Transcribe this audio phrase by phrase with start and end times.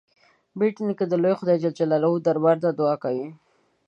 [0.59, 3.27] بېټ نیکه د لوی خدای جل جلاله دربار ته دعا کوي.